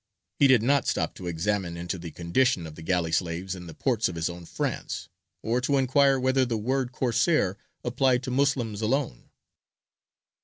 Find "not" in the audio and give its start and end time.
0.63-0.87